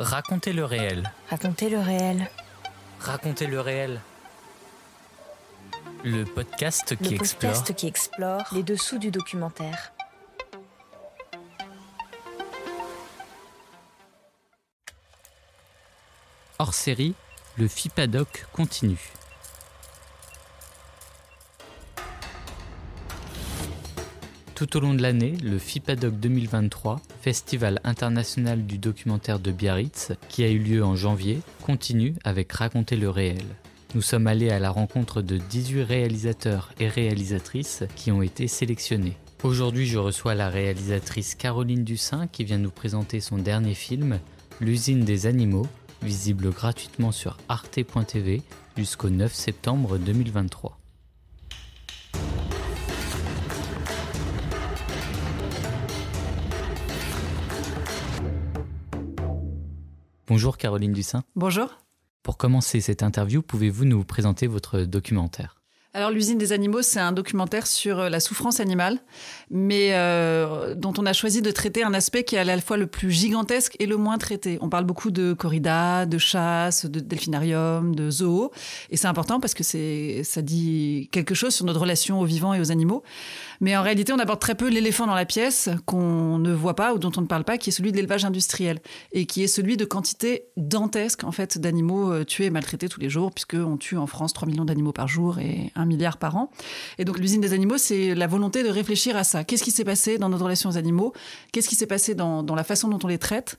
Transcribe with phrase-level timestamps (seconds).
[0.00, 1.12] Racontez le réel.
[1.28, 2.30] Racontez le réel.
[3.00, 4.00] Racontez le réel.
[6.04, 7.52] Le podcast qui le explore.
[7.52, 9.92] podcast qui explore les dessous du documentaire.
[16.58, 17.12] Hors série,
[17.58, 19.12] le FIPADOC continue.
[24.54, 30.42] Tout au long de l'année, le FIPADOC 2023, Festival international du documentaire de Biarritz, qui
[30.42, 33.44] a eu lieu en janvier, continue avec Raconter le réel.
[33.94, 39.18] Nous sommes allés à la rencontre de 18 réalisateurs et réalisatrices qui ont été sélectionnés.
[39.42, 44.18] Aujourd'hui, je reçois la réalisatrice Caroline Dussin qui vient nous présenter son dernier film,
[44.60, 45.66] L'usine des animaux,
[46.02, 48.42] visible gratuitement sur arte.tv
[48.76, 50.79] jusqu'au 9 septembre 2023.
[60.30, 61.24] Bonjour Caroline Dussin.
[61.34, 61.80] Bonjour.
[62.22, 65.59] Pour commencer cette interview, pouvez-vous nous présenter votre documentaire?
[65.92, 69.00] Alors l'usine des animaux, c'est un documentaire sur euh, la souffrance animale,
[69.50, 72.76] mais euh, dont on a choisi de traiter un aspect qui est à la fois
[72.76, 74.56] le plus gigantesque et le moins traité.
[74.60, 78.52] On parle beaucoup de corrida, de chasse, de delphinarium, de zoo,
[78.90, 82.54] et c'est important parce que c'est ça dit quelque chose sur notre relation aux vivants
[82.54, 83.02] et aux animaux.
[83.60, 86.94] Mais en réalité, on aborde très peu l'éléphant dans la pièce qu'on ne voit pas
[86.94, 88.78] ou dont on ne parle pas, qui est celui de l'élevage industriel
[89.12, 93.00] et qui est celui de quantité dantesque en fait d'animaux euh, tués et maltraités tous
[93.00, 96.18] les jours, puisque on tue en France 3 millions d'animaux par jour et un milliard
[96.18, 96.50] par an.
[96.98, 99.44] Et donc l'usine des animaux, c'est la volonté de réfléchir à ça.
[99.44, 101.12] Qu'est-ce qui s'est passé dans notre relation aux animaux?
[101.52, 103.58] Qu'est-ce qui s'est passé dans, dans, la façon dont on les traite?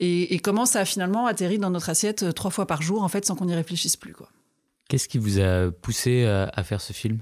[0.00, 3.02] Et, et, comment ça a finalement atterri dans notre assiette euh, trois fois par jour,
[3.02, 4.12] en fait, sans qu'on y réfléchisse plus.
[4.12, 4.28] quoi.
[4.88, 7.18] Qu'est-ce qui vous a poussé à, à faire ce film?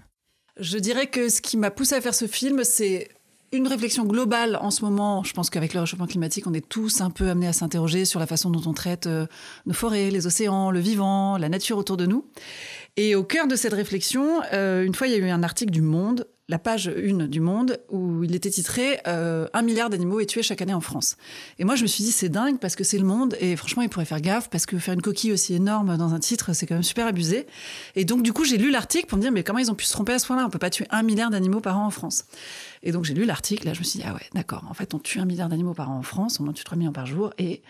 [0.58, 3.08] Je dirais que ce qui m'a poussé à faire ce film, c'est
[3.53, 5.22] une réflexion globale en ce moment.
[5.22, 8.20] Je pense qu'avec le réchauffement climatique, on est tous un peu amenés à s'interroger sur
[8.20, 9.27] la façon dont on traite euh,
[9.66, 12.27] nos forêts, les océans, le vivant, la nature autour de nous.
[12.98, 15.71] Et au cœur de cette réflexion, euh, une fois, il y a eu un article
[15.71, 20.19] du Monde, la page 1 du Monde, où il était titré euh, Un milliard d'animaux
[20.19, 21.19] est tué chaque année en France.
[21.59, 23.82] Et moi, je me suis dit, c'est dingue parce que c'est le monde et franchement,
[23.82, 26.66] il pourrait faire gaffe parce que faire une coquille aussi énorme dans un titre, c'est
[26.66, 27.47] quand même super abusé.
[27.97, 29.84] Et donc, du coup, j'ai lu l'article pour me dire, mais comment ils ont pu
[29.84, 30.47] se tromper à ce point-là?
[30.47, 32.25] On peut pas tuer un milliard d'animaux par an en France.
[32.82, 34.94] Et donc, j'ai lu l'article, là, je me suis dit, ah ouais, d'accord, en fait,
[34.94, 37.04] on tue un milliard d'animaux par an en France, on en tue 3 millions par
[37.04, 37.60] jour et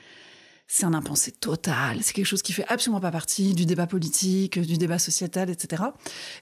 [0.69, 1.99] c'est un impensé total.
[2.03, 5.83] C'est quelque chose qui fait absolument pas partie du débat politique, du débat sociétal, etc.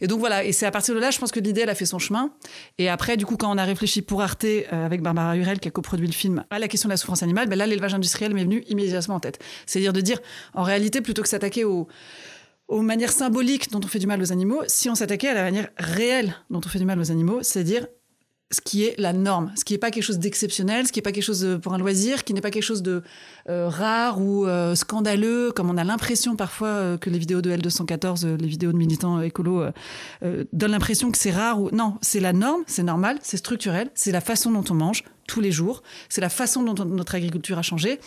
[0.01, 0.45] Et donc voilà.
[0.45, 2.33] Et c'est à partir de là, je pense que l'idée, elle a fait son chemin.
[2.79, 5.69] Et après, du coup, quand on a réfléchi pour Arte euh, avec Barbara Hurel, qui
[5.69, 8.33] a coproduit le film, à la question de la souffrance animale, ben là, l'élevage industriel
[8.33, 9.39] m'est venu immédiatement en tête.
[9.67, 10.21] C'est-à-dire de dire,
[10.55, 11.89] en réalité, plutôt que s'attaquer aux
[12.67, 15.43] aux manières symboliques dont on fait du mal aux animaux, si on s'attaquait à la
[15.43, 17.87] manière réelle dont on fait du mal aux animaux, c'est-à-dire
[18.51, 21.03] ce qui est la norme, ce qui n'est pas quelque chose d'exceptionnel, ce qui n'est
[21.03, 23.03] pas quelque chose pour un loisir, qui n'est pas quelque chose de
[23.49, 27.51] euh, rare ou euh, scandaleux, comme on a l'impression parfois euh, que les vidéos de
[27.51, 29.65] L214, les vidéos de militants écolos,
[30.53, 34.13] donnent l'impression que c'est rare ou non, c'est la norme, c'est normal, c'est structurel, c'est
[34.13, 37.59] la façon dont on mange tous les jours, c'est la façon dont on, notre agriculture
[37.59, 37.99] a changé,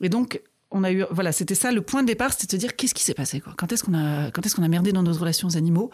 [0.00, 2.66] et donc on a eu voilà c'était ça le point de départ c'était de se
[2.66, 3.54] dire qu'est-ce qui s'est passé quoi?
[3.56, 5.90] Quand est-ce qu'on a quand est-ce qu'on a merdé dans nos relations aux animaux?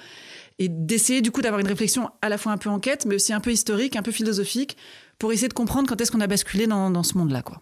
[0.59, 3.33] Et d'essayer du coup d'avoir une réflexion à la fois un peu enquête mais aussi
[3.33, 4.77] un peu historique un peu philosophique
[5.19, 7.61] pour essayer de comprendre quand est-ce qu'on a basculé dans, dans ce monde là quoi.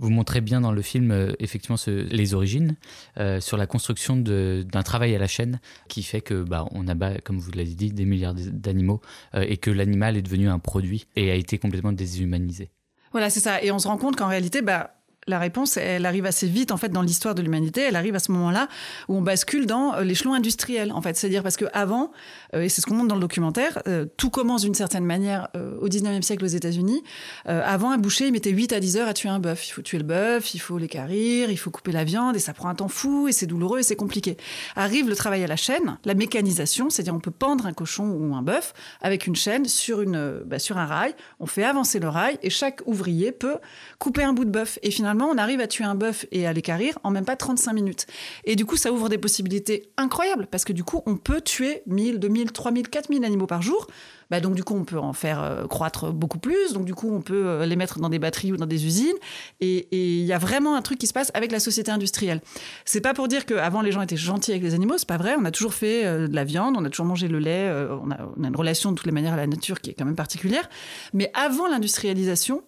[0.00, 2.76] Vous montrez bien dans le film euh, effectivement ce, les origines
[3.18, 7.20] euh, sur la construction d'un travail à la chaîne qui fait que bah, on a
[7.20, 9.00] comme vous l'avez dit des milliards d'animaux
[9.34, 12.70] euh, et que l'animal est devenu un produit et a été complètement déshumanisé.
[13.10, 13.62] Voilà c'est ça.
[13.62, 14.97] Et on se rend compte qu'en réalité bah
[15.28, 17.82] la réponse, elle arrive assez vite en fait dans l'histoire de l'humanité.
[17.82, 18.68] Elle arrive à ce moment-là
[19.08, 21.16] où on bascule dans euh, l'échelon industriel en fait.
[21.16, 22.10] C'est-à-dire parce que avant,
[22.54, 25.48] euh, et c'est ce qu'on montre dans le documentaire, euh, tout commence d'une certaine manière
[25.80, 27.02] au 19e siècle aux États-Unis.
[27.44, 29.68] Avant, un boucher il mettait 8 à 10 heures à tuer un bœuf.
[29.68, 32.54] Il faut tuer le bœuf, il faut l'équarrir, il faut couper la viande et ça
[32.54, 34.36] prend un temps fou et c'est douloureux et c'est compliqué.
[34.76, 38.34] Arrive le travail à la chaîne, la mécanisation, c'est-à-dire on peut pendre un cochon ou
[38.34, 38.72] un bœuf
[39.02, 41.14] avec une chaîne sur une bah, sur un rail.
[41.40, 43.58] On fait avancer le rail et chaque ouvrier peut
[43.98, 46.52] couper un bout de bœuf et finalement on arrive à tuer un bœuf et à
[46.52, 48.06] l'équarrir en même pas 35 minutes.
[48.44, 51.82] Et du coup, ça ouvre des possibilités incroyables parce que du coup, on peut tuer
[51.86, 53.86] 1000, 2000, 3000, 4000 animaux par jour.
[54.30, 56.72] Bah donc du coup, on peut en faire euh, croître beaucoup plus.
[56.72, 59.16] Donc du coup, on peut euh, les mettre dans des batteries ou dans des usines.
[59.60, 62.40] Et il y a vraiment un truc qui se passe avec la société industrielle.
[62.84, 65.34] C'est pas pour dire qu'avant les gens étaient gentils avec les animaux, c'est pas vrai.
[65.38, 68.10] On a toujours fait euh, de la viande, on a toujours mangé le lait, on,
[68.10, 70.04] a, on a une relation de toutes les manières à la nature qui est quand
[70.04, 70.68] même particulière.
[71.14, 72.62] Mais avant l'industrialisation,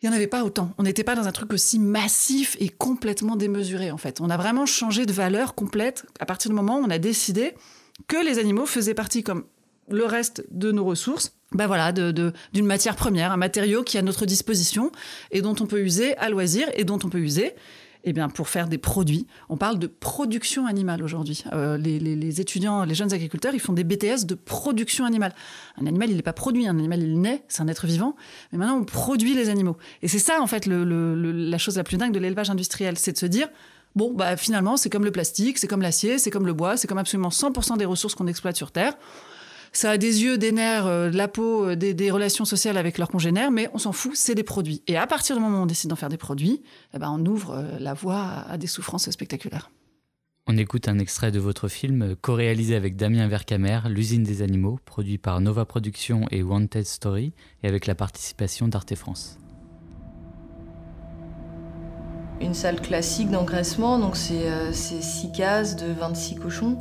[0.00, 0.72] il n'y en avait pas autant.
[0.78, 4.20] On n'était pas dans un truc aussi massif et complètement démesuré, en fait.
[4.20, 7.54] On a vraiment changé de valeur complète à partir du moment où on a décidé
[8.06, 9.44] que les animaux faisaient partie, comme
[9.90, 12.32] le reste de nos ressources, ben voilà, d'une
[12.66, 14.92] matière première, un matériau qui est à notre disposition
[15.30, 17.54] et dont on peut user à loisir et dont on peut user
[18.04, 19.26] eh bien, pour faire des produits.
[19.48, 21.44] On parle de production animale aujourd'hui.
[21.52, 25.34] Euh, les, étudiants, les jeunes agriculteurs, ils font des BTS de production animale.
[25.80, 28.16] Un animal, il n'est pas produit, un animal, il naît, c'est un être vivant.
[28.52, 29.76] Mais maintenant, on produit les animaux.
[30.02, 33.18] Et c'est ça, en fait, la chose la plus dingue de l'élevage industriel, c'est de
[33.18, 33.48] se dire,
[33.96, 36.86] bon, bah, finalement, c'est comme le plastique, c'est comme l'acier, c'est comme le bois, c'est
[36.86, 38.94] comme absolument 100% des ressources qu'on exploite sur Terre.
[39.72, 42.98] Ça a des yeux, des nerfs, euh, de la peau, euh, des, relations sociales avec
[42.98, 44.82] leurs congénères, mais on s'en fout, c'est des produits.
[44.86, 46.62] Et à partir du moment où on décide d'en faire des produits,
[46.94, 49.70] eh ben on ouvre euh, la voie à des souffrances spectaculaires.
[50.46, 55.18] On écoute un extrait de votre film co-réalisé avec Damien Vercamer, L'usine des animaux, produit
[55.18, 59.38] par Nova Productions et Wanted Story, et avec la participation d'Arte France.
[62.40, 66.78] Une salle classique d'engraissement, donc c'est 6 cases de 26 cochons.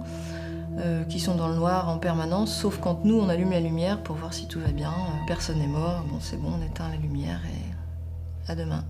[0.80, 4.04] Euh, qui sont dans le noir en permanence, sauf quand nous on allume la lumière
[4.04, 4.92] pour voir si tout va bien.
[4.92, 8.86] Euh, personne n'est mort, bon c'est bon, on éteint la lumière et à demain.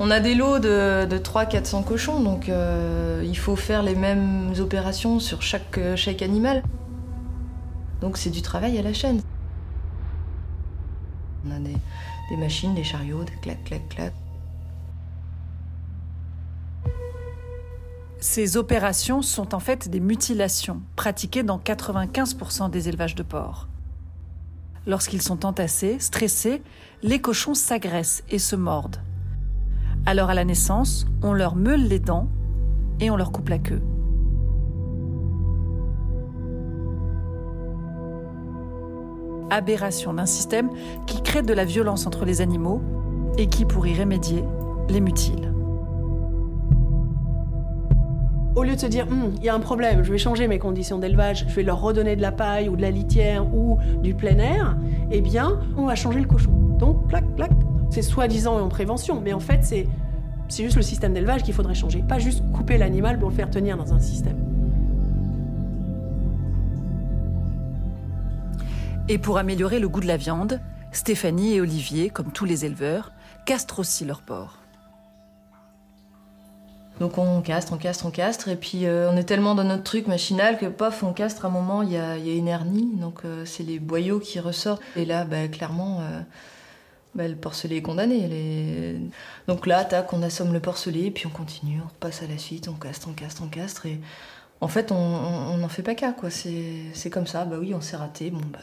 [0.00, 5.20] On a des lots de, 300-400 cochons, donc euh, il faut faire les mêmes opérations
[5.20, 6.62] sur chaque, chaque animal.
[8.00, 9.20] Donc c'est du travail à la chaîne.
[11.46, 11.76] On a des,
[12.30, 14.14] des machines, des chariots, des clac, clac, clac.
[18.26, 23.68] Ces opérations sont en fait des mutilations pratiquées dans 95% des élevages de porcs.
[24.86, 26.62] Lorsqu'ils sont entassés, stressés,
[27.02, 29.02] les cochons s'agressent et se mordent.
[30.06, 32.30] Alors à la naissance, on leur meule les dents
[32.98, 33.82] et on leur coupe la queue.
[39.50, 40.70] Aberration d'un système
[41.06, 42.80] qui crée de la violence entre les animaux
[43.36, 44.44] et qui, pour y remédier,
[44.88, 45.53] les mutile.
[48.64, 50.98] Lieu de se dire, hum, il y a un problème, je vais changer mes conditions
[50.98, 54.38] d'élevage, je vais leur redonner de la paille ou de la litière ou du plein
[54.38, 54.76] air,
[55.10, 56.52] eh bien, on va changer le cochon.
[56.78, 57.50] Donc, plac, plac.
[57.90, 59.86] C'est soi-disant en prévention, mais en fait, c'est,
[60.48, 62.02] c'est juste le système d'élevage qu'il faudrait changer.
[62.02, 64.36] Pas juste couper l'animal pour le faire tenir dans un système.
[69.08, 73.12] Et pour améliorer le goût de la viande, Stéphanie et Olivier, comme tous les éleveurs,
[73.44, 74.63] castrent aussi leur porc.
[77.00, 79.82] Donc on castre, on castre, on castre, et puis euh, on est tellement dans notre
[79.82, 83.24] truc machinal que pof, on castre à un moment, il y a, une hernie, donc
[83.24, 84.82] euh, c'est les boyaux qui ressortent.
[84.94, 86.20] Et là, bah, clairement, euh,
[87.16, 89.00] bah, le porcelet est condamné.
[89.48, 92.68] Donc là, tac, on assomme le porcelet, puis on continue, on repasse à la suite,
[92.68, 94.00] on castre, on castre, on castre, et
[94.60, 96.30] en fait, on n'en fait pas cas, quoi.
[96.30, 98.60] C'est comme ça, bah oui, on s'est raté, bon bah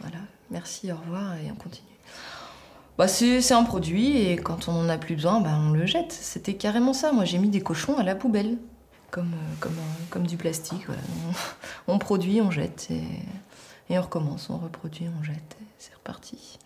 [0.00, 0.18] voilà,
[0.50, 1.86] merci, au revoir, et on continue.
[2.98, 6.10] Bah, c'est un produit et quand on n'en a plus besoin, bah, on le jette.
[6.10, 7.12] C'était carrément ça.
[7.12, 8.58] Moi, j'ai mis des cochons à la poubelle,
[9.12, 10.84] comme, euh, euh, du plastique.
[11.86, 13.04] On, produit, on jette et,
[13.88, 14.50] et, on recommence.
[14.50, 16.58] On reproduit, on jette et c'est reparti.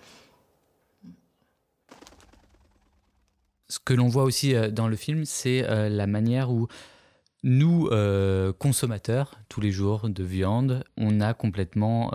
[3.69, 6.67] Ce que l'on voit aussi euh, dans le film, c'est la manière où
[7.43, 7.91] nous,
[8.59, 12.11] consommateurs, tous les jours de viande, on a complètement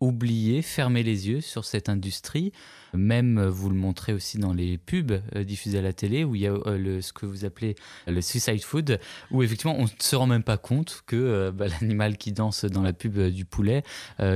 [0.00, 2.52] oublié, fermé les yeux sur cette industrie.
[2.94, 6.34] Même, euh, vous le montrez aussi dans les pubs euh, diffusées à la télé, où
[6.34, 7.76] il y a euh, le, ce que vous appelez
[8.06, 8.98] le suicide food,
[9.30, 12.82] où effectivement on ne se rend même pas compte que bah, l'animal qui danse dans
[12.82, 13.82] la pub du poulet,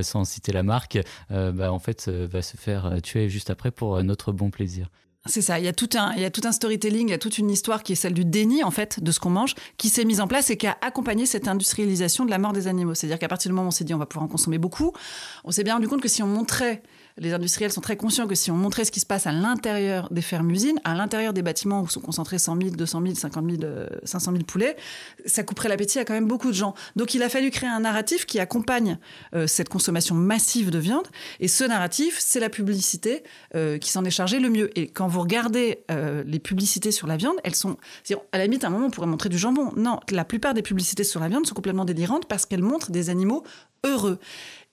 [0.01, 4.31] sans citer la marque, bah, en fait va se faire tuer juste après pour notre
[4.31, 4.89] bon plaisir.
[5.27, 7.15] C'est ça, il y, a tout un, il y a tout un storytelling, il y
[7.15, 9.55] a toute une histoire qui est celle du déni, en fait, de ce qu'on mange,
[9.77, 12.67] qui s'est mise en place et qui a accompagné cette industrialisation de la mort des
[12.67, 12.93] animaux.
[12.93, 14.93] C'est-à-dire qu'à partir du moment où on s'est dit on va pouvoir en consommer beaucoup,
[15.43, 16.83] on s'est bien rendu compte que si on montrait
[17.17, 20.09] les industriels sont très conscients que si on montrait ce qui se passe à l'intérieur
[20.11, 23.73] des fermes-usines, à l'intérieur des bâtiments où sont concentrés 100 000, 200 000, 50 000,
[24.03, 24.75] 500 000 poulets,
[25.25, 26.73] ça couperait l'appétit à quand même beaucoup de gens.
[26.95, 28.97] Donc il a fallu créer un narratif qui accompagne
[29.33, 31.07] euh, cette consommation massive de viande.
[31.39, 33.23] Et ce narratif, c'est la publicité
[33.55, 34.77] euh, qui s'en est chargée le mieux.
[34.77, 37.77] Et quand vous regardez euh, les publicités sur la viande, elles sont...
[38.31, 39.71] À la limite, à un moment, on pourrait montrer du jambon.
[39.77, 43.09] Non, la plupart des publicités sur la viande sont complètement délirantes parce qu'elles montrent des
[43.09, 43.43] animaux
[43.85, 44.19] heureux.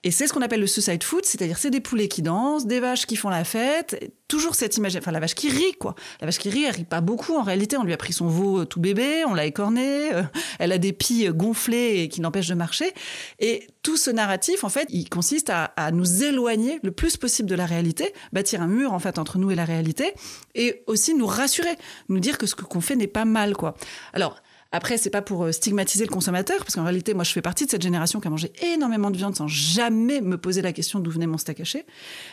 [0.03, 2.81] Et c'est ce qu'on appelle le suicide food, c'est-à-dire c'est des poulets qui dansent, des
[2.81, 5.95] vaches qui font la fête, toujours cette image, enfin la vache qui rit quoi.
[6.19, 8.27] La vache qui rit, elle rit pas beaucoup en réalité, on lui a pris son
[8.27, 10.23] veau euh, tout bébé, on l'a écorné, euh,
[10.59, 12.91] elle a des pieds gonflés et qui l'empêchent de marcher.
[13.39, 17.47] Et tout ce narratif, en fait, il consiste à, à, nous éloigner le plus possible
[17.47, 20.13] de la réalité, bâtir un mur en fait entre nous et la réalité,
[20.53, 21.77] et aussi nous rassurer,
[22.09, 23.75] nous dire que ce qu'on fait n'est pas mal quoi.
[24.11, 24.41] Alors
[24.73, 27.65] après, c'est pas pour euh, stigmatiser le consommateur, parce qu'en réalité, moi, je fais partie
[27.65, 30.99] de cette génération qui a mangé énormément de viande sans jamais me poser la question
[30.99, 31.85] d'où venait mon steak haché.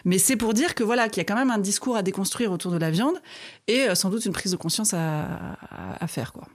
[0.07, 2.51] Mais c'est pour dire que voilà, qu'il y a quand même un discours à déconstruire
[2.51, 3.21] autour de la viande
[3.69, 5.59] et euh, sans doute une prise de conscience à,
[6.01, 6.49] à faire, quoi.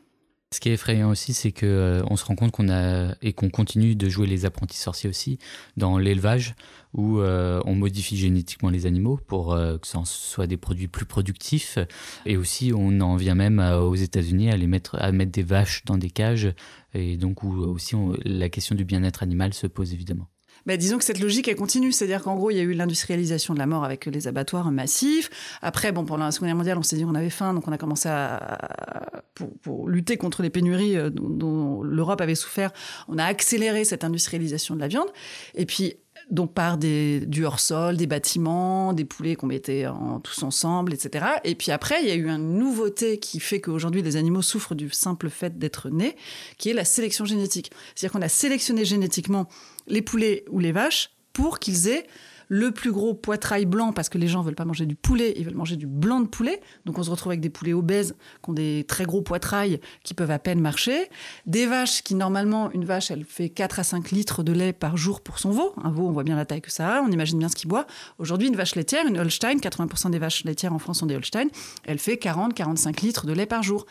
[0.55, 3.33] Ce qui est effrayant aussi, c'est que euh, on se rend compte qu'on a et
[3.33, 5.37] qu'on continue de jouer les apprentis sorciers aussi
[5.75, 6.55] dans l'élevage
[6.93, 11.05] où euh, on modifie génétiquement les animaux pour euh, que ce soit des produits plus
[11.05, 11.77] productifs
[12.25, 15.83] et aussi on en vient même aux États-Unis à les mettre à mettre des vaches
[15.83, 16.53] dans des cages
[16.93, 20.29] et donc où aussi la question du bien-être animal se pose évidemment.
[20.65, 21.91] Bah, disons que cette logique, elle continue.
[21.91, 25.29] C'est-à-dire qu'en gros, il y a eu l'industrialisation de la mort avec les abattoirs massifs.
[25.61, 27.71] Après, bon, pendant la Seconde Guerre mondiale, on s'est dit qu'on avait faim, donc on
[27.71, 29.23] a commencé à,
[29.61, 32.71] pour, lutter contre les pénuries euh, dont l'Europe avait souffert,
[33.07, 35.07] on a accéléré cette industrialisation de la viande.
[35.53, 35.97] Et puis,
[36.31, 41.25] donc par du hors-sol, des bâtiments, des poulets qu'on mettait en, tous ensemble, etc.
[41.43, 44.75] Et puis après, il y a eu une nouveauté qui fait qu'aujourd'hui les animaux souffrent
[44.75, 46.15] du simple fait d'être nés,
[46.57, 47.71] qui est la sélection génétique.
[47.93, 49.47] C'est-à-dire qu'on a sélectionné génétiquement
[49.87, 52.07] les poulets ou les vaches pour qu'ils aient
[52.47, 55.45] le plus gros poitrail blanc parce que les gens veulent pas manger du poulet, ils
[55.45, 56.61] veulent manger du blanc de poulet.
[56.85, 60.13] Donc on se retrouve avec des poulets obèses qui ont des très gros poitrails qui
[60.13, 61.09] peuvent à peine marcher.
[61.45, 64.97] Des vaches qui normalement, une vache, elle fait 4 à 5 litres de lait par
[64.97, 65.73] jour pour son veau.
[65.83, 67.69] Un veau, on voit bien la taille que ça a, on imagine bien ce qu'il
[67.69, 67.87] boit.
[68.19, 71.47] Aujourd'hui, une vache laitière, une Holstein, 80% des vaches laitières en France sont des Holstein,
[71.83, 73.85] elle fait 40-45 litres de lait par jour.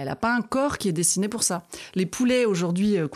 [0.00, 1.66] Elle n'a pas un corps qui est dessiné pour ça.
[1.94, 3.06] Les poulets aujourd'hui, euh,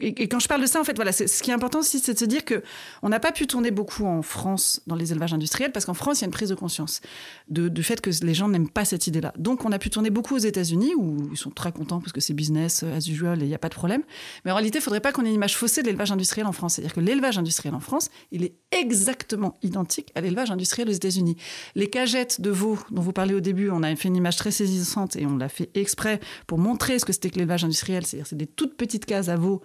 [0.00, 2.14] et, quand je parle de ça, en fait, voilà, ce qui est important aussi, c'est
[2.14, 2.62] de se dire que
[3.02, 6.20] on n'a pas pu tourner beaucoup en France dans les élevages industriels parce qu'en France,
[6.20, 7.02] il y a une prise de conscience
[7.48, 9.34] du fait que les gens n'aiment pas cette idée-là.
[9.36, 12.22] Donc, on a pu tourner beaucoup aux États-Unis où ils sont très contents parce que
[12.22, 14.02] c'est business as usual et il n'y a pas de problème.
[14.46, 16.46] Mais en réalité, il ne faudrait pas qu'on ait une image faussée de l'élevage industriel
[16.46, 16.74] en France.
[16.74, 21.36] C'est-à-dire que l'élevage industriel en France, il est exactement identique à l'élevage industriel aux États-Unis.
[21.74, 24.50] Les cagettes de veaux dont vous parlez au début, on a fait une image très
[24.50, 28.06] saisissante et on l'a fait exprès pour montrer ce que c'était que l'élevage industriel.
[28.06, 29.62] C'est-à-dire c'est des toutes petites cases à veaux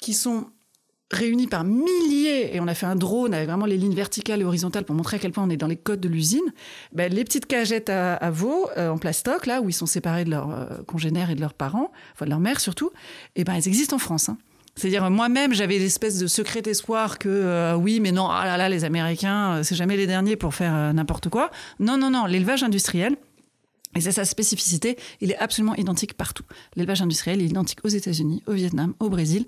[0.00, 0.46] qui sont
[1.12, 4.44] réunies par milliers, et on a fait un drone avec vraiment les lignes verticales et
[4.44, 6.40] horizontales pour montrer à quel point on est dans les codes de l'usine.
[6.92, 10.30] Ben, les petites cagettes à, veaux euh, en plastoc, là où ils sont séparés de
[10.30, 12.90] leurs euh, congénères et de leurs parents, enfin de leur mère surtout,
[13.36, 14.30] et eh ben elles existent en France.
[14.30, 14.38] Hein.
[14.74, 18.70] C'est-à-dire moi-même, j'avais l'espèce de secret espoir que euh, oui, mais non, ah là là,
[18.70, 21.50] les Américains, c'est jamais les derniers pour faire n'importe quoi.
[21.78, 23.16] Non, non, non, l'élevage industriel,
[23.94, 26.44] et c'est sa spécificité, il est absolument identique partout.
[26.76, 29.46] L'élevage industriel est identique aux États-Unis, au Vietnam, au Brésil.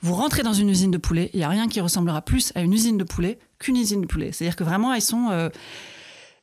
[0.00, 2.62] Vous rentrez dans une usine de poulet, il n'y a rien qui ressemblera plus à
[2.62, 4.32] une usine de poulet qu'une usine de poulet.
[4.32, 5.28] C'est-à-dire que vraiment, ils sont...
[5.30, 5.48] Euh,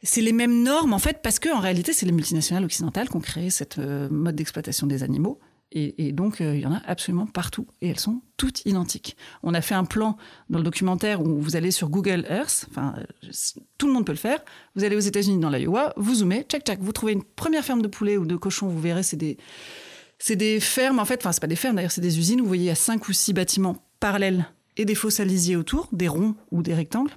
[0.02, 3.18] c'est les mêmes normes, en fait, parce que en réalité, c'est les multinationales occidentales qui
[3.18, 5.40] ont créé cette euh, mode d'exploitation des animaux.
[5.72, 7.68] Et, donc, euh, il y en a absolument partout.
[7.82, 9.16] Et elles sont toutes identiques.
[9.44, 10.18] On a fait un plan
[10.50, 12.96] dans le documentaire où vous allez sur Google Earth, enfin,
[13.78, 14.40] tout le monde peut le faire.
[14.76, 17.84] Vous allez aux États-Unis dans l'Iowa, vous zoomez, tchac, tchac, vous trouvez une première ferme
[17.84, 19.38] de poulet ou de cochon, vous verrez, c'est des,
[20.18, 22.42] c'est des fermes, en fait, enfin, c'est pas des fermes d'ailleurs, c'est des usines.
[22.42, 25.88] Vous voyez, il y a cinq ou six bâtiments parallèles et des fosses alisiers autour,
[25.92, 27.12] des ronds ou des rectangles.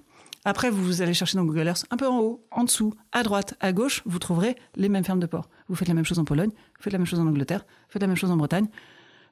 [0.44, 3.54] Après, vous allez chercher dans Google Earth un peu en haut, en dessous, à droite,
[3.60, 5.48] à gauche, vous trouverez les mêmes fermes de porc.
[5.68, 7.92] Vous faites la même chose en Pologne, vous faites la même chose en Angleterre, vous
[7.92, 8.66] faites la même chose en Bretagne.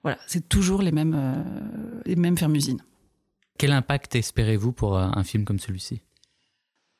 [0.02, 2.81] Voilà, c'est toujours les mêmes, euh, les mêmes fermes-usines.
[3.59, 6.00] Quel impact espérez-vous pour euh, un film comme celui-ci?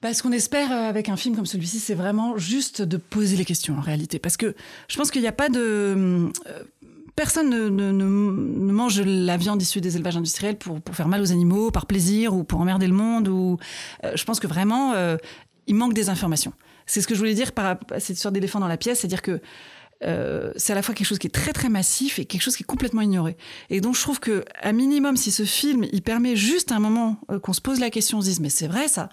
[0.03, 3.37] Bah, ce qu'on espère euh, avec un film comme celui-ci, c'est vraiment juste de poser
[3.37, 4.19] les questions en réalité.
[4.19, 4.57] Parce que
[4.89, 6.33] je pense qu'il n'y a pas de
[7.21, 11.85] personne ne, mange la viande issue des élevages industriels pour, faire mal aux animaux, par
[11.85, 13.29] plaisir ou pour emmerder le monde.
[13.29, 13.59] Ou,
[14.05, 15.19] euh, je pense que vraiment, euh,
[15.67, 16.55] il manque des informations.
[16.87, 19.39] C'est ce que je voulais dire par cette histoire d'éléphant dans la pièce, c'est-à-dire que
[20.05, 22.57] euh, c'est à la fois quelque chose qui est très très massif et quelque chose
[22.57, 23.37] qui est complètement ignoré.
[23.69, 27.21] Et donc je trouve que à minimum, si ce film il permet juste un moment
[27.43, 29.09] qu'on se pose la question, on se dise mais c'est vrai ça.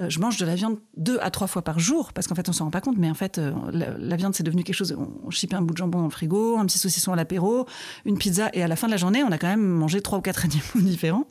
[0.00, 2.48] Euh, je mange de la viande deux à trois fois par jour, parce qu'en fait,
[2.48, 4.96] on s'en rend pas compte, mais en fait, euh, la, viande, c'est devenu quelque chose.
[5.24, 7.66] On chipait un bout de jambon dans le frigo, un petit saucisson à l'apéro,
[8.04, 10.18] une pizza, et à la fin de la journée, on a quand même mangé trois
[10.18, 11.26] ou quatre animaux différents.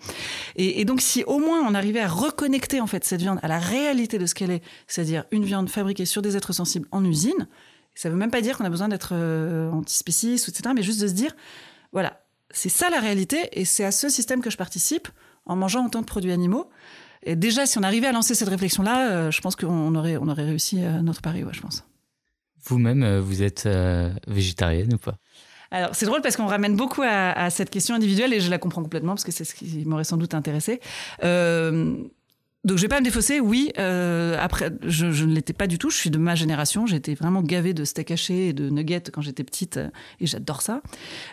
[0.56, 3.60] Et, donc, si au moins on arrivait à reconnecter en fait cette viande à la
[3.60, 7.48] réalité de ce qu'elle est, c'est-à-dire une viande fabriquée sur des êtres sensibles en usine,
[8.00, 11.08] ça veut même pas dire qu'on a besoin d'être euh, antispéciste, etc., mais juste de
[11.08, 11.36] se dire,
[11.92, 15.10] voilà, c'est ça la réalité, et c'est à ce système que je participe
[15.46, 16.70] en mangeant autant de produits animaux.
[17.24, 20.30] Et déjà, si on arrivait à lancer cette réflexion-là, euh, je pense qu'on aurait, on
[20.30, 21.84] aurait réussi euh, notre pari, ouais, je pense.
[22.64, 23.68] Vous-même, euh, vous êtes
[24.28, 25.18] végétarienne ou pas?
[25.72, 28.82] Alors, c'est drôle parce qu'on ramène beaucoup à, cette question individuelle et je la comprends
[28.82, 30.80] complètement parce que c'est ce qui m'aurait sans doute intéressé.
[31.24, 31.96] Euh,
[32.66, 33.72] donc je vais pas me défausser, oui.
[33.80, 35.90] Euh, après, je, ne l'étais pas du tout.
[35.90, 36.86] Je suis de ma génération.
[36.86, 39.88] J'étais vraiment gavée de steak haché et de nuggets quand j'étais petite, euh,
[40.20, 40.82] et j'adore ça.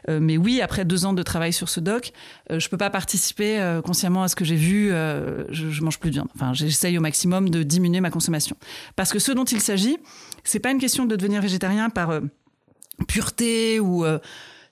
[0.08, 2.12] Euh, mais oui, après deux ans de travail sur ce doc,
[2.52, 4.90] euh, je peux pas participer consciemment à ce que j'ai vu.
[4.90, 6.28] je, je mange plus de viande.
[6.36, 8.56] Enfin, j'essaye au maximum de diminuer ma consommation,
[8.94, 9.98] parce que ce dont il s'agit,
[10.44, 12.20] c'est pas une question de devenir végétarien par
[13.08, 14.04] pureté ou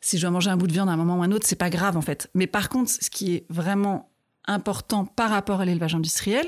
[0.00, 1.46] si je dois manger un bout de viande à un moment ou à un autre,
[1.46, 2.30] c'est pas grave en fait.
[2.34, 4.13] Mais par contre, ce qui est vraiment
[4.46, 6.46] important par rapport à l'élevage industriel,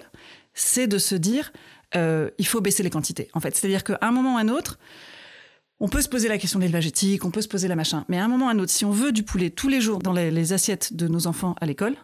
[0.55, 1.53] c'est de se dire
[1.95, 3.29] euh, il faut baisser les quantités.
[3.35, 4.79] En fait, c'est-à-dire qu'à un moment ou à un autre,
[5.79, 8.07] On peut se poser la question de l'élevage éthique, on peut se poser la machin.
[8.09, 9.83] Mais à un moment ou à un autre, si on veut du poulet tous les
[9.83, 11.97] jours dans les, assiettes de nos enfants à l'école,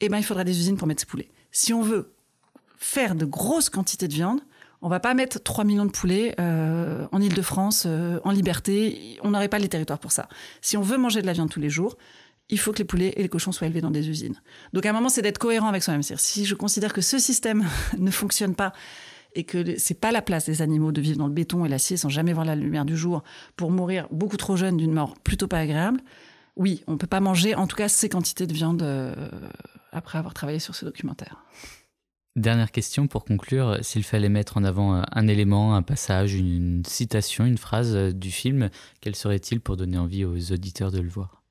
[0.00, 1.28] eh ben, il faudra des usines pour mettre ces poulets.
[1.50, 2.12] Si on veut
[2.76, 4.40] faire de grosses quantités de viande,
[4.82, 9.18] on va pas mettre 3 millions de poulets euh, en Ile-de-France, euh, en liberté.
[9.22, 10.28] On n'aurait pas les territoires pour ça.
[10.60, 11.96] Si on veut manger de la viande tous les jours,
[12.50, 14.40] il faut que les poulets et les cochons soient élevés dans des usines.
[14.72, 16.02] Donc à un moment, c'est d'être cohérent avec soi-même.
[16.02, 17.66] Si je considère que ce système
[17.98, 18.72] ne fonctionne pas
[19.34, 21.96] et que c'est pas la place des animaux de vivre dans le béton et l'acier
[21.96, 23.22] sans jamais voir la lumière du jour
[23.56, 26.00] pour mourir beaucoup trop jeune d'une mort plutôt pas agréable,
[26.56, 29.14] oui, on peut pas manger en tout cas ces quantités de viande euh,
[29.92, 31.44] après avoir travaillé sur ce documentaire.
[32.36, 37.44] Dernière question pour conclure, s'il fallait mettre en avant un élément, un passage, une citation,
[37.44, 41.42] une phrase du film, quel serait-il pour donner envie aux auditeurs de le voir?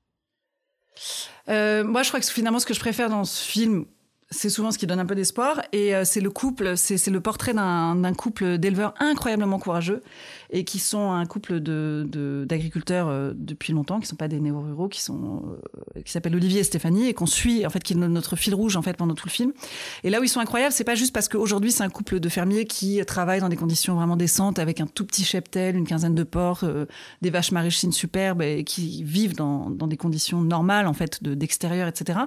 [1.49, 3.85] Euh, moi, je crois que finalement, ce que je préfère dans ce film,
[4.29, 5.61] c'est souvent ce qui donne un peu d'espoir.
[5.71, 10.03] Et euh, c'est le couple, c'est le portrait d'un couple d'éleveurs incroyablement courageux
[10.49, 14.39] et qui sont un couple de de- d'agriculteurs euh, depuis longtemps, qui sont pas des
[14.39, 15.43] néo-ruraux, qui sont
[15.95, 18.53] euh, qui s'appellent Olivier et Stéphanie et qu'on suit en fait, qui est notre fil
[18.53, 19.53] rouge en fait pendant tout le film.
[20.03, 22.29] Et là où ils sont incroyables, c'est pas juste parce qu'aujourd'hui c'est un couple de
[22.29, 26.15] fermiers qui travaillent dans des conditions vraiment décentes avec un tout petit cheptel, une quinzaine
[26.15, 26.85] de porcs, euh,
[27.21, 31.33] des vaches maraîchines superbes et qui vivent dans, dans des conditions normales en fait de-
[31.33, 32.19] d'extérieur, etc.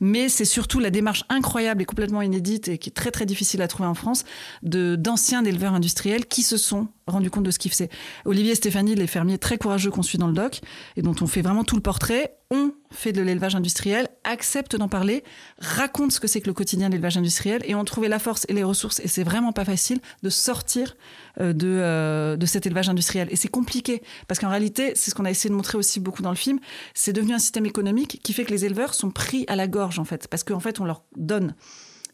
[0.00, 1.41] Mais c'est surtout la démarche incroyable
[1.80, 4.24] et complètement inédite et qui est très très difficile à trouver en France
[4.62, 7.90] de d'anciens éleveurs industriels qui se sont rendus compte de ce qu'ils faisaient.
[8.24, 10.60] Olivier et Stéphanie, les fermiers très courageux qu'on suit dans le doc
[10.96, 14.88] et dont on fait vraiment tout le portrait, ont fait de l'élevage industriel, acceptent d'en
[14.88, 15.24] parler,
[15.58, 18.46] racontent ce que c'est que le quotidien de l'élevage industriel et ont trouvé la force
[18.48, 20.96] et les ressources, et c'est vraiment pas facile, de sortir
[21.40, 23.28] euh, de, euh, de cet élevage industriel.
[23.30, 26.22] Et c'est compliqué, parce qu'en réalité, c'est ce qu'on a essayé de montrer aussi beaucoup
[26.22, 26.58] dans le film,
[26.94, 29.98] c'est devenu un système économique qui fait que les éleveurs sont pris à la gorge,
[29.98, 31.54] en fait, parce qu'en fait, on leur donne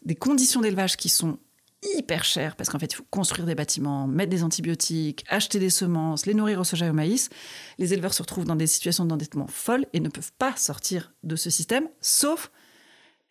[0.05, 1.37] des conditions d'élevage qui sont
[1.81, 5.69] hyper chères, parce qu'en fait, il faut construire des bâtiments, mettre des antibiotiques, acheter des
[5.69, 7.29] semences, les nourrir au soja et au maïs.
[7.77, 11.35] Les éleveurs se retrouvent dans des situations d'endettement folles et ne peuvent pas sortir de
[11.35, 12.51] ce système, sauf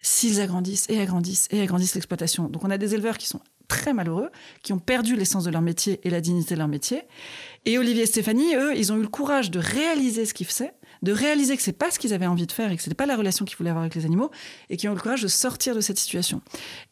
[0.00, 2.48] s'ils agrandissent et agrandissent et agrandissent l'exploitation.
[2.48, 4.30] Donc on a des éleveurs qui sont très malheureux,
[4.62, 7.02] qui ont perdu l'essence de leur métier et la dignité de leur métier.
[7.66, 10.72] Et Olivier et Stéphanie, eux, ils ont eu le courage de réaliser ce qu'ils faisaient,
[11.02, 13.06] de réaliser que c'est pas ce qu'ils avaient envie de faire et que c'était pas
[13.06, 14.30] la relation qu'ils voulaient avoir avec les animaux,
[14.70, 16.40] et qui ont le courage de sortir de cette situation.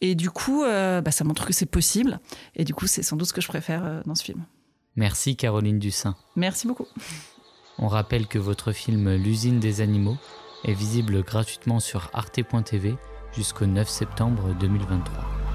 [0.01, 2.21] Et du coup, euh, bah, ça montre que c'est possible.
[2.55, 4.45] Et du coup, c'est sans doute ce que je préfère euh, dans ce film.
[4.97, 6.17] Merci Caroline Dussin.
[6.37, 6.87] Merci beaucoup.
[7.79, 10.17] On rappelle que votre film L'usine des animaux
[10.65, 12.97] est visible gratuitement sur arte.tv
[13.35, 15.46] jusqu'au 9 septembre 2023.